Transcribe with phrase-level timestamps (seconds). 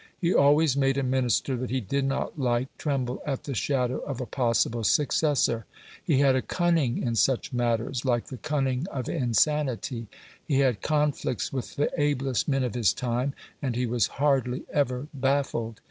[0.19, 4.19] He always made a Minister that he did not like tremble at the shadow of
[4.19, 5.67] a possible successor.
[6.03, 10.07] He had a cunning in such matters like the cunning of insanity.
[10.47, 15.07] He had conflicts with the ablest men of his time, and he was hardly ever
[15.13, 15.79] baffled.